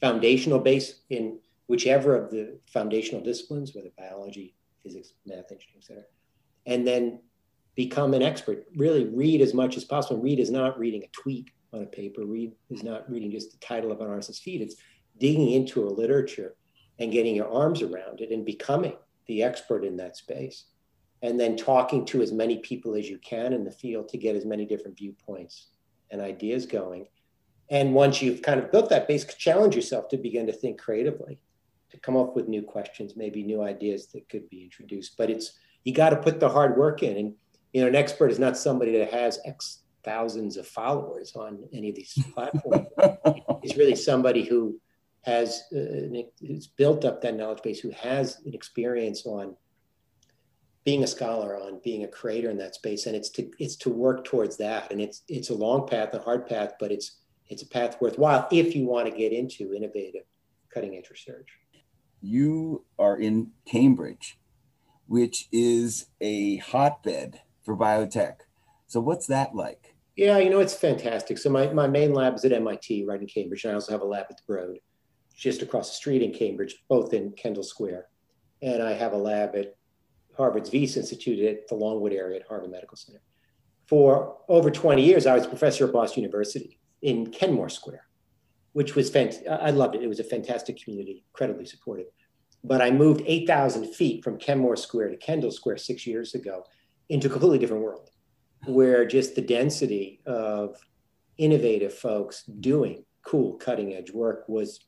foundational 0.00 0.58
base 0.58 1.00
in 1.08 1.38
whichever 1.70 2.16
of 2.16 2.32
the 2.32 2.58
foundational 2.66 3.20
disciplines, 3.20 3.76
whether 3.76 3.90
biology, 3.96 4.56
physics, 4.82 5.12
math, 5.24 5.52
engineering, 5.52 5.76
et 5.76 5.84
cetera, 5.84 6.02
and 6.66 6.84
then 6.84 7.20
become 7.76 8.12
an 8.12 8.22
expert. 8.22 8.66
Really 8.74 9.06
read 9.06 9.40
as 9.40 9.54
much 9.54 9.76
as 9.76 9.84
possible. 9.84 10.20
Read 10.20 10.40
is 10.40 10.50
not 10.50 10.76
reading 10.76 11.04
a 11.04 11.08
tweet 11.12 11.48
on 11.72 11.84
a 11.84 11.86
paper. 11.86 12.26
Read 12.26 12.50
is 12.70 12.82
not 12.82 13.08
reading 13.08 13.30
just 13.30 13.52
the 13.52 13.58
title 13.58 13.92
of 13.92 14.00
an 14.00 14.08
RSS 14.08 14.40
feed. 14.40 14.62
It's 14.62 14.74
digging 15.18 15.52
into 15.52 15.86
a 15.86 15.88
literature 15.88 16.56
and 16.98 17.12
getting 17.12 17.36
your 17.36 17.48
arms 17.48 17.82
around 17.82 18.20
it 18.20 18.32
and 18.32 18.44
becoming 18.44 18.96
the 19.28 19.44
expert 19.44 19.84
in 19.84 19.96
that 19.98 20.16
space. 20.16 20.64
And 21.22 21.38
then 21.38 21.56
talking 21.56 22.04
to 22.06 22.20
as 22.20 22.32
many 22.32 22.58
people 22.58 22.96
as 22.96 23.08
you 23.08 23.18
can 23.18 23.52
in 23.52 23.62
the 23.62 23.70
field 23.70 24.08
to 24.08 24.18
get 24.18 24.34
as 24.34 24.44
many 24.44 24.66
different 24.66 24.98
viewpoints 24.98 25.68
and 26.10 26.20
ideas 26.20 26.66
going. 26.66 27.06
And 27.70 27.94
once 27.94 28.20
you've 28.20 28.42
kind 28.42 28.58
of 28.58 28.72
built 28.72 28.90
that 28.90 29.06
base, 29.06 29.24
challenge 29.36 29.76
yourself 29.76 30.08
to 30.08 30.16
begin 30.16 30.48
to 30.48 30.52
think 30.52 30.80
creatively 30.80 31.38
to 31.90 31.98
come 31.98 32.16
up 32.16 32.36
with 32.36 32.48
new 32.48 32.62
questions, 32.62 33.16
maybe 33.16 33.42
new 33.42 33.62
ideas 33.62 34.06
that 34.08 34.28
could 34.28 34.48
be 34.48 34.62
introduced. 34.62 35.16
But 35.16 35.30
it's 35.30 35.58
you 35.84 35.94
got 35.94 36.10
to 36.10 36.16
put 36.16 36.40
the 36.40 36.48
hard 36.48 36.76
work 36.76 37.02
in. 37.02 37.16
And 37.16 37.34
you 37.72 37.82
know, 37.82 37.88
an 37.88 37.94
expert 37.94 38.30
is 38.30 38.38
not 38.38 38.56
somebody 38.56 38.98
that 38.98 39.12
has 39.12 39.38
X 39.44 39.80
thousands 40.02 40.56
of 40.56 40.66
followers 40.66 41.34
on 41.36 41.64
any 41.72 41.90
of 41.90 41.94
these 41.94 42.18
platforms. 42.34 42.86
It's 43.62 43.76
really 43.76 43.96
somebody 43.96 44.44
who 44.44 44.80
has 45.22 45.64
uh, 45.74 46.22
who's 46.40 46.66
built 46.66 47.04
up 47.04 47.20
that 47.20 47.36
knowledge 47.36 47.62
base, 47.62 47.80
who 47.80 47.90
has 47.90 48.40
an 48.46 48.54
experience 48.54 49.26
on 49.26 49.56
being 50.84 51.02
a 51.02 51.06
scholar, 51.06 51.58
on 51.58 51.80
being 51.84 52.04
a 52.04 52.08
creator 52.08 52.48
in 52.50 52.56
that 52.58 52.74
space, 52.74 53.06
and 53.06 53.14
it's 53.14 53.28
to 53.30 53.50
it's 53.58 53.76
to 53.76 53.90
work 53.90 54.24
towards 54.24 54.56
that. 54.56 54.90
And 54.90 55.00
it's 55.00 55.22
it's 55.28 55.50
a 55.50 55.54
long 55.54 55.86
path, 55.86 56.14
a 56.14 56.18
hard 56.18 56.46
path, 56.46 56.74
but 56.80 56.90
it's 56.90 57.18
it's 57.48 57.62
a 57.62 57.68
path 57.68 58.00
worthwhile 58.00 58.48
if 58.50 58.74
you 58.74 58.86
want 58.86 59.10
to 59.10 59.16
get 59.16 59.32
into 59.32 59.74
innovative, 59.74 60.24
cutting 60.72 60.96
edge 60.96 61.10
research 61.10 61.48
you 62.20 62.84
are 62.98 63.18
in 63.18 63.50
Cambridge, 63.66 64.38
which 65.06 65.48
is 65.52 66.06
a 66.20 66.56
hotbed 66.58 67.40
for 67.62 67.76
biotech. 67.76 68.36
So, 68.86 69.00
what's 69.00 69.26
that 69.26 69.54
like? 69.54 69.94
Yeah, 70.16 70.38
you 70.38 70.50
know, 70.50 70.60
it's 70.60 70.74
fantastic. 70.74 71.38
So, 71.38 71.50
my, 71.50 71.72
my 71.72 71.86
main 71.86 72.12
lab 72.12 72.34
is 72.34 72.44
at 72.44 72.52
MIT, 72.52 73.06
right 73.06 73.20
in 73.20 73.26
Cambridge. 73.26 73.64
And 73.64 73.72
I 73.72 73.74
also 73.74 73.92
have 73.92 74.02
a 74.02 74.06
lab 74.06 74.26
at 74.30 74.36
the 74.36 74.42
Broad, 74.46 74.78
just 75.34 75.62
across 75.62 75.90
the 75.90 75.96
street 75.96 76.22
in 76.22 76.32
Cambridge, 76.32 76.76
both 76.88 77.14
in 77.14 77.32
Kendall 77.32 77.62
Square. 77.62 78.06
And 78.62 78.82
I 78.82 78.92
have 78.92 79.12
a 79.12 79.18
lab 79.18 79.54
at 79.56 79.76
Harvard's 80.36 80.70
Wyss 80.70 80.96
Institute 80.96 81.44
at 81.44 81.68
the 81.68 81.74
Longwood 81.74 82.12
area 82.12 82.40
at 82.40 82.46
Harvard 82.46 82.70
Medical 82.70 82.96
Center. 82.96 83.22
For 83.86 84.36
over 84.48 84.70
20 84.70 85.02
years, 85.02 85.26
I 85.26 85.34
was 85.34 85.46
professor 85.46 85.86
at 85.86 85.92
Boston 85.92 86.22
University 86.22 86.78
in 87.02 87.30
Kenmore 87.30 87.68
Square 87.68 88.04
which 88.72 88.94
was. 88.94 89.14
I 89.14 89.70
loved 89.70 89.94
it. 89.94 90.02
It 90.02 90.08
was 90.08 90.20
a 90.20 90.24
fantastic 90.24 90.82
community, 90.82 91.24
incredibly 91.32 91.66
supportive. 91.66 92.06
But 92.62 92.82
I 92.82 92.90
moved 92.90 93.22
8,000 93.26 93.94
feet 93.94 94.22
from 94.22 94.38
Kenmore 94.38 94.76
Square 94.76 95.08
to 95.08 95.16
Kendall 95.16 95.50
Square 95.50 95.78
six 95.78 96.06
years 96.06 96.34
ago 96.34 96.64
into 97.08 97.28
a 97.28 97.30
completely 97.30 97.58
different 97.58 97.82
world 97.82 98.10
where 98.66 99.06
just 99.06 99.34
the 99.34 99.40
density 99.40 100.20
of 100.26 100.76
innovative 101.38 101.94
folks 101.94 102.44
doing 102.44 103.04
cool 103.24 103.54
cutting 103.54 103.94
edge 103.94 104.10
work 104.10 104.44
was 104.46 104.80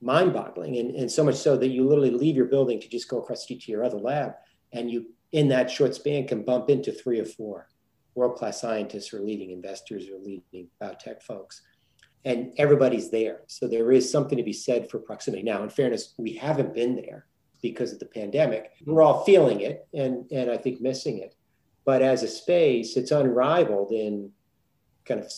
mind 0.00 0.32
boggling. 0.32 0.78
And, 0.78 0.94
and 0.94 1.10
so 1.10 1.22
much 1.22 1.36
so 1.36 1.56
that 1.56 1.68
you 1.68 1.86
literally 1.86 2.10
leave 2.10 2.36
your 2.36 2.46
building 2.46 2.80
to 2.80 2.88
just 2.88 3.08
go 3.08 3.20
across 3.20 3.40
the 3.40 3.44
street 3.44 3.62
to 3.62 3.72
your 3.72 3.84
other 3.84 3.98
lab. 3.98 4.32
And 4.72 4.90
you, 4.90 5.06
in 5.32 5.48
that 5.48 5.70
short 5.70 5.94
span, 5.94 6.26
can 6.26 6.42
bump 6.42 6.70
into 6.70 6.92
three 6.92 7.20
or 7.20 7.26
four 7.26 7.68
world 8.14 8.36
class 8.36 8.60
scientists 8.60 9.12
or 9.12 9.20
leading 9.20 9.50
investors 9.50 10.06
or 10.08 10.18
leading 10.18 10.68
biotech 10.80 11.22
folks 11.22 11.62
and 12.24 12.52
everybody's 12.56 13.10
there. 13.10 13.42
So 13.46 13.68
there 13.68 13.92
is 13.92 14.10
something 14.10 14.38
to 14.38 14.44
be 14.44 14.52
said 14.52 14.90
for 14.90 14.98
proximity. 14.98 15.42
Now, 15.42 15.62
in 15.62 15.68
fairness, 15.68 16.14
we 16.16 16.32
haven't 16.34 16.74
been 16.74 16.96
there 16.96 17.26
because 17.60 17.92
of 17.92 17.98
the 17.98 18.06
pandemic. 18.06 18.70
We're 18.84 19.02
all 19.02 19.24
feeling 19.24 19.60
it 19.60 19.86
and, 19.92 20.30
and 20.30 20.50
I 20.50 20.56
think 20.56 20.80
missing 20.80 21.18
it. 21.18 21.34
But 21.84 22.02
as 22.02 22.22
a 22.22 22.28
space, 22.28 22.96
it's 22.96 23.10
unrivaled 23.10 23.92
in 23.92 24.30
kind 25.04 25.20
of 25.20 25.30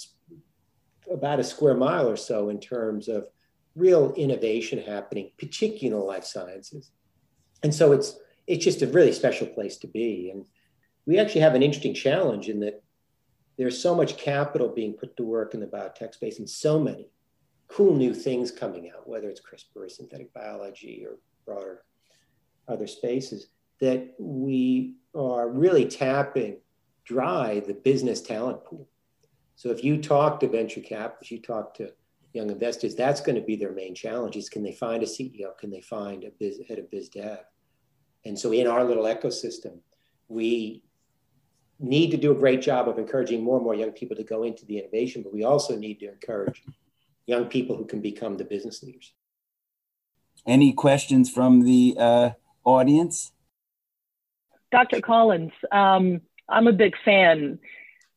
about 1.12 1.40
a 1.40 1.44
square 1.44 1.76
mile 1.76 2.08
or 2.08 2.16
so 2.16 2.48
in 2.48 2.60
terms 2.60 3.08
of 3.08 3.26
real 3.74 4.12
innovation 4.14 4.78
happening, 4.78 5.30
particularly 5.38 5.86
in 5.86 5.92
the 5.92 5.98
life 5.98 6.24
sciences. 6.24 6.90
And 7.62 7.74
so 7.74 7.92
it's 7.92 8.18
it's 8.46 8.64
just 8.64 8.82
a 8.82 8.86
really 8.86 9.12
special 9.12 9.46
place 9.48 9.76
to 9.78 9.88
be. 9.88 10.30
And 10.30 10.46
we 11.04 11.18
actually 11.18 11.40
have 11.40 11.54
an 11.54 11.62
interesting 11.62 11.94
challenge 11.94 12.48
in 12.48 12.60
that 12.60 12.82
there's 13.56 13.80
so 13.80 13.94
much 13.94 14.16
capital 14.16 14.68
being 14.68 14.92
put 14.92 15.16
to 15.16 15.24
work 15.24 15.54
in 15.54 15.60
the 15.60 15.66
biotech 15.66 16.14
space 16.14 16.38
and 16.38 16.48
so 16.48 16.78
many 16.78 17.08
cool 17.68 17.94
new 17.94 18.14
things 18.14 18.50
coming 18.50 18.90
out, 18.94 19.08
whether 19.08 19.28
it's 19.28 19.40
CRISPR 19.40 19.86
or 19.86 19.88
synthetic 19.88 20.32
biology 20.32 21.04
or 21.04 21.18
broader 21.44 21.82
other 22.68 22.86
spaces, 22.86 23.48
that 23.80 24.14
we 24.18 24.96
are 25.14 25.48
really 25.48 25.84
tapping 25.84 26.58
dry 27.04 27.60
the 27.60 27.74
business 27.74 28.20
talent 28.20 28.64
pool. 28.64 28.88
So 29.54 29.70
if 29.70 29.82
you 29.82 30.00
talk 30.00 30.40
to 30.40 30.48
venture 30.48 30.80
capitalists, 30.80 31.30
you 31.30 31.40
talk 31.40 31.74
to 31.74 31.92
young 32.32 32.50
investors, 32.50 32.94
that's 32.94 33.20
going 33.20 33.36
to 33.36 33.46
be 33.46 33.56
their 33.56 33.72
main 33.72 33.94
challenge 33.94 34.36
is 34.36 34.48
can 34.48 34.62
they 34.62 34.72
find 34.72 35.02
a 35.02 35.06
CEO? 35.06 35.56
Can 35.58 35.70
they 35.70 35.80
find 35.80 36.24
a 36.24 36.30
biz, 36.38 36.60
head 36.68 36.78
of 36.78 36.90
biz 36.90 37.08
dev? 37.08 37.38
And 38.24 38.38
so 38.38 38.52
in 38.52 38.66
our 38.66 38.84
little 38.84 39.04
ecosystem, 39.04 39.78
we 40.28 40.82
need 41.78 42.10
to 42.10 42.16
do 42.16 42.32
a 42.32 42.34
great 42.34 42.62
job 42.62 42.88
of 42.88 42.98
encouraging 42.98 43.42
more 43.42 43.56
and 43.56 43.64
more 43.64 43.74
young 43.74 43.92
people 43.92 44.16
to 44.16 44.24
go 44.24 44.42
into 44.42 44.64
the 44.64 44.78
innovation, 44.78 45.22
but 45.22 45.32
we 45.32 45.44
also 45.44 45.76
need 45.76 46.00
to 46.00 46.10
encourage 46.10 46.62
young 47.26 47.46
people 47.46 47.76
who 47.76 47.84
can 47.84 48.00
become 48.00 48.36
the 48.36 48.44
business 48.44 48.82
leaders. 48.82 49.12
Any 50.46 50.72
questions 50.72 51.30
from 51.30 51.62
the 51.62 51.96
uh, 51.98 52.30
audience? 52.64 53.32
Dr. 54.70 55.00
Collins, 55.00 55.52
um, 55.72 56.20
I'm 56.48 56.66
a 56.66 56.72
big 56.72 56.94
fan. 57.04 57.58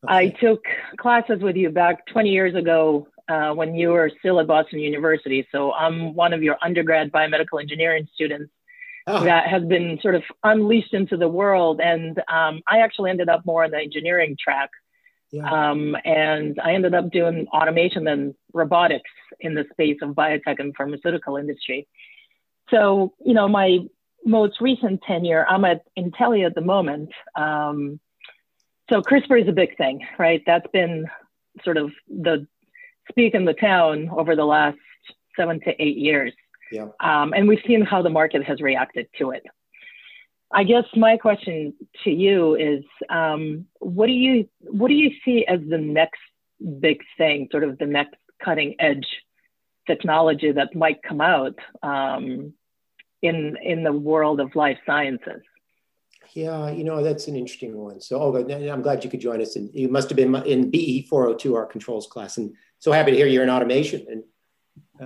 Okay. 0.04 0.14
I 0.14 0.30
took 0.30 0.64
classes 0.98 1.42
with 1.42 1.56
you 1.56 1.70
back 1.70 2.06
20 2.08 2.30
years 2.30 2.56
ago 2.56 3.08
uh, 3.28 3.54
when 3.54 3.76
you 3.76 3.90
were 3.90 4.12
still 4.20 4.40
at 4.40 4.48
Boston 4.48 4.80
University. 4.80 5.48
So 5.52 5.74
I'm 5.74 6.14
one 6.14 6.34
of 6.34 6.42
your 6.44 6.58
undergrad 6.62 7.12
biomedical 7.12 7.62
engineering 7.62 8.08
students 8.14 8.52
oh. 9.10 9.24
that 9.24 9.48
has 9.48 9.64
been 9.64 10.00
sort 10.02 10.16
of 10.16 10.24
unleashed 10.44 10.94
into 10.94 11.18
the 11.18 11.28
world. 11.28 11.80
And 11.82 12.18
um, 12.32 12.62
I 12.68 12.80
actually 12.80 13.10
ended 13.10 13.30
up 13.30 13.46
more 13.46 13.64
on 13.64 13.72
the 13.72 13.80
engineering 13.80 14.38
track. 14.42 14.70
Yeah. 15.32 15.50
Um, 15.50 15.96
and 16.06 16.60
I 16.64 16.74
ended 16.74 16.96
up 16.96 17.12
doing 17.12 17.48
automation 17.54 18.08
and 18.08 18.34
robotics 18.54 19.12
in 19.40 19.54
the 19.54 19.66
space 19.72 19.98
of 20.02 20.16
biotech 20.16 20.60
and 20.60 20.76
pharmaceutical 20.76 21.38
industry. 21.38 21.88
So, 22.72 23.14
you 23.24 23.34
know, 23.34 23.48
my 23.48 23.80
most 24.26 24.60
recent 24.60 25.02
tenure, 25.04 25.46
I'm 25.48 25.66
at 25.66 25.84
Intellia 25.98 26.48
at 26.48 26.56
the 26.56 26.62
moment. 26.62 27.12
Um, 27.36 28.00
so 28.90 29.02
CRISPR 29.02 29.44
is 29.44 29.48
a 29.48 29.54
big 29.54 29.78
thing, 29.78 30.06
right? 30.18 30.42
That's 30.46 30.66
been 30.74 31.06
sort 31.64 31.78
of 31.78 31.92
the 32.08 32.48
speak 33.10 33.34
in 33.34 33.46
the 33.46 33.54
town 33.54 34.10
over 34.10 34.36
the 34.36 34.46
last 34.46 34.78
seven 35.36 35.60
to 35.62 35.82
eight 35.82 35.98
years. 35.98 36.34
Yeah. 36.72 36.88
Um, 37.00 37.34
and 37.34 37.48
we've 37.48 37.62
seen 37.66 37.82
how 37.82 38.02
the 38.02 38.10
market 38.10 38.44
has 38.44 38.62
reacted 38.62 39.08
to 39.20 39.32
it. 39.32 39.44
I 40.52 40.64
guess 40.64 40.86
my 40.96 41.18
question 41.18 41.74
to 42.04 42.10
you 42.10 42.56
is, 42.56 42.84
um, 43.10 43.66
what 43.80 44.08
do 44.08 44.14
you 44.14 44.50
what 44.62 44.88
do 44.88 44.96
you 44.96 45.12
see 45.24 45.46
as 45.46 45.60
the 45.68 45.78
next 45.78 46.22
big 46.80 47.02
thing, 47.18 47.48
sort 47.52 47.64
of 47.64 47.78
the 47.78 47.86
next 47.86 48.16
cutting 48.44 48.76
edge 48.80 49.08
technology 49.86 50.52
that 50.52 50.76
might 50.76 51.04
come 51.04 51.22
out 51.22 51.56
um, 51.84 52.54
in 53.22 53.58
in 53.64 53.84
the 53.84 53.94
world 53.94 54.40
of 54.40 54.56
life 54.56 54.80
sciences? 54.86 55.42
Yeah, 56.34 56.72
you 56.72 56.84
know 56.84 57.04
that's 57.04 57.28
an 57.28 57.36
interesting 57.36 57.78
one. 57.78 58.02
So, 58.02 58.20
Olga, 58.20 58.72
I'm 58.72 58.82
glad 58.82 59.04
you 59.04 59.10
could 59.10 59.22
join 59.22 59.42
us. 59.42 59.56
And 59.56 59.70
you 59.74 59.88
must 59.88 60.10
have 60.10 60.16
been 60.16 60.36
in 60.46 60.72
BE 60.72 61.08
402, 61.10 61.56
our 61.56 61.66
controls 61.66 62.08
class, 62.08 62.38
and 62.38 62.56
so 62.80 62.92
happy 62.92 63.12
to 63.12 63.18
hear 63.18 63.28
you're 63.28 63.44
in 63.44 63.50
automation. 63.50 64.06
And 64.10 64.24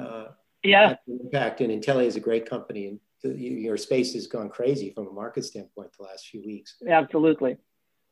uh, 0.01 0.27
yeah 0.63 0.95
impact 1.07 1.61
and 1.61 1.71
Intellia 1.71 2.05
is 2.05 2.15
a 2.15 2.19
great 2.19 2.49
company 2.49 2.87
and 2.87 2.99
the, 3.21 3.37
your 3.37 3.77
space 3.77 4.13
has 4.13 4.27
gone 4.27 4.49
crazy 4.49 4.89
from 4.89 5.07
a 5.07 5.11
market 5.11 5.45
standpoint 5.45 5.91
the 5.97 6.03
last 6.03 6.27
few 6.27 6.43
weeks 6.43 6.75
absolutely 6.89 7.57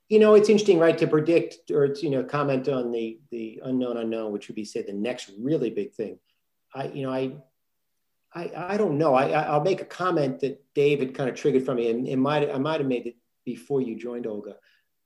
you 0.10 0.20
know 0.20 0.36
it's 0.36 0.50
interesting 0.50 0.79
right 0.79 0.98
to 0.98 1.08
predict 1.08 1.72
or 1.72 1.88
to, 1.88 2.03
you 2.03 2.10
know 2.10 2.24
comment 2.24 2.67
on 2.67 2.91
the 2.91 3.20
the 3.31 3.62
unknown 3.63 3.98
unknown 3.98 4.31
which 4.31 4.48
would 4.48 4.55
be 4.55 4.65
say 4.65 4.81
the 4.81 4.93
next 4.93 5.31
really 5.39 5.70
big 5.70 5.93
thing 5.93 6.17
i 6.74 6.88
you 6.88 7.03
know 7.03 7.12
i 7.12 7.31
I, 8.34 8.51
I 8.55 8.77
don't 8.77 8.98
know. 8.98 9.13
I, 9.13 9.29
I'll 9.29 9.63
make 9.63 9.81
a 9.81 9.86
comment 9.86 10.39
that 10.39 10.63
David 10.74 11.13
kind 11.13 11.29
of 11.29 11.36
triggered 11.36 11.65
from 11.65 11.77
me, 11.77 11.89
and 11.89 12.08
it 12.08 12.15
might 12.15 12.50
I 12.50 12.58
might 12.58 12.79
have 12.79 12.88
made 12.88 13.08
it 13.08 13.15
before 13.46 13.81
you 13.81 13.96
joined, 13.96 14.27
Olga. 14.27 14.55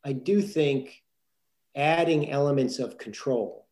I 0.04 0.14
do 0.14 0.42
think 0.42 1.02
adding 1.76 2.30
elements 2.30 2.80
of 2.80 2.98
control 2.98 3.65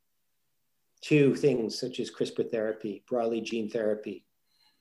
to 1.04 1.36
things 1.36 1.80
such 1.80 2.00
as 2.00 2.10
CRISPR 2.10 2.50
therapy, 2.50 3.04
broadly 3.08 3.42
gene 3.42 3.70
therapy, 3.70 4.26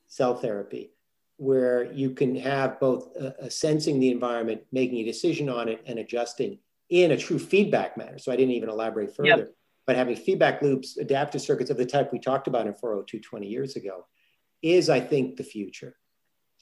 cell 0.09 0.35
therapy, 0.35 0.93
where 1.37 1.91
you 1.93 2.11
can 2.11 2.37
have 2.37 2.79
both 2.79 3.17
uh, 3.17 3.49
sensing 3.49 3.99
the 3.99 4.11
environment, 4.11 4.63
making 4.71 4.99
a 4.99 5.05
decision 5.05 5.49
on 5.49 5.69
it, 5.69 5.83
and 5.87 5.99
adjusting 5.99 6.59
in 6.91 7.11
a 7.11 7.17
true 7.17 7.39
feedback 7.39 7.97
manner. 7.97 8.19
So 8.19 8.31
I 8.31 8.37
didn't 8.37 8.55
even 8.55 8.69
elaborate 8.69 9.17
further. 9.17 9.29
Yep. 9.29 9.55
But 9.87 9.97
having 9.97 10.15
feedback 10.15 10.63
loops, 10.63 10.97
adaptive 10.97 11.43
circuits 11.43 11.71
of 11.71 11.77
the 11.77 11.87
type 11.87 12.13
we 12.13 12.21
talked 12.21 12.47
about 12.47 12.69
in 12.69 12.75
402 12.75 13.19
20 13.19 13.49
years 13.49 13.75
ago 13.75 14.07
is, 14.63 14.89
I 14.89 15.01
think, 15.01 15.37
the 15.37 15.43
future. 15.43 15.97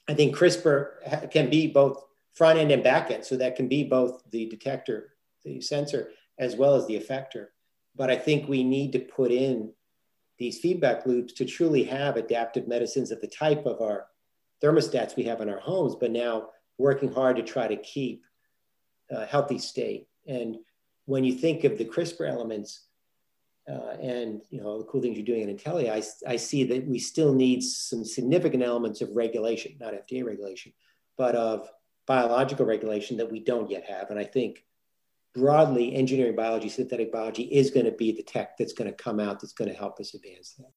I 0.07 0.15
think 0.15 0.35
CRISPR 0.35 1.29
can 1.29 1.49
be 1.49 1.67
both 1.67 2.03
front 2.33 2.57
end 2.57 2.71
and 2.71 2.83
back 2.83 3.11
end. 3.11 3.23
So 3.23 3.37
that 3.37 3.55
can 3.55 3.67
be 3.67 3.83
both 3.83 4.23
the 4.31 4.47
detector, 4.47 5.13
the 5.43 5.61
sensor, 5.61 6.11
as 6.39 6.55
well 6.55 6.75
as 6.75 6.87
the 6.87 6.99
effector. 6.99 7.47
But 7.95 8.09
I 8.09 8.15
think 8.15 8.47
we 8.47 8.63
need 8.63 8.93
to 8.93 8.99
put 8.99 9.31
in 9.31 9.73
these 10.37 10.59
feedback 10.59 11.05
loops 11.05 11.33
to 11.33 11.45
truly 11.45 11.83
have 11.83 12.17
adaptive 12.17 12.67
medicines 12.67 13.11
of 13.11 13.21
the 13.21 13.27
type 13.27 13.65
of 13.65 13.81
our 13.81 14.07
thermostats 14.63 15.15
we 15.15 15.23
have 15.23 15.41
in 15.41 15.49
our 15.49 15.59
homes, 15.59 15.95
but 15.99 16.11
now 16.11 16.49
working 16.77 17.11
hard 17.13 17.35
to 17.35 17.43
try 17.43 17.67
to 17.67 17.75
keep 17.77 18.23
a 19.11 19.25
healthy 19.25 19.59
state. 19.59 20.07
And 20.27 20.57
when 21.05 21.23
you 21.23 21.33
think 21.33 21.63
of 21.63 21.77
the 21.77 21.85
CRISPR 21.85 22.29
elements, 22.29 22.87
uh, 23.69 23.95
and 24.01 24.41
you 24.49 24.59
know 24.59 24.79
the 24.79 24.85
cool 24.85 25.01
things 25.01 25.17
you're 25.17 25.25
doing 25.25 25.47
in 25.47 25.55
Intellia, 25.55 25.91
I, 25.91 26.31
I 26.31 26.35
see 26.35 26.63
that 26.63 26.87
we 26.87 26.97
still 26.97 27.33
need 27.33 27.61
some 27.61 28.03
significant 28.03 28.63
elements 28.63 29.01
of 29.01 29.15
regulation, 29.15 29.75
not 29.79 29.93
FDA 29.93 30.25
regulation, 30.25 30.73
but 31.17 31.35
of 31.35 31.69
biological 32.07 32.65
regulation 32.65 33.17
that 33.17 33.31
we 33.31 33.39
don't 33.39 33.69
yet 33.69 33.85
have. 33.85 34.09
And 34.09 34.19
I 34.19 34.23
think 34.23 34.65
broadly, 35.33 35.95
engineering 35.95 36.35
biology, 36.35 36.69
synthetic 36.69 37.11
biology 37.11 37.43
is 37.43 37.71
going 37.71 37.85
to 37.85 37.91
be 37.91 38.11
the 38.11 38.23
tech 38.23 38.57
that's 38.57 38.73
going 38.73 38.89
to 38.89 39.03
come 39.03 39.19
out 39.19 39.39
that's 39.39 39.53
going 39.53 39.69
to 39.69 39.75
help 39.75 39.99
us 39.99 40.13
advance 40.13 40.55
that. 40.57 40.71